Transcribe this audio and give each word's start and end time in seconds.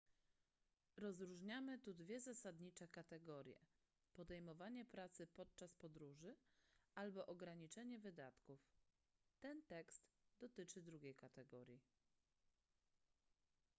rozróżniamy 0.97 1.79
tu 1.79 1.93
dwie 1.93 2.19
zasadnicze 2.19 2.87
kategorie 2.87 3.57
podejmowanie 4.13 4.85
pracy 4.85 5.27
podczas 5.27 5.75
podróży 5.75 6.35
albo 6.95 7.25
ograniczenie 7.25 7.99
wydatków 7.99 8.59
ten 9.39 9.61
tekst 9.63 10.03
dotyczy 10.39 10.81
drugiej 10.81 11.15
kategorii 11.15 11.81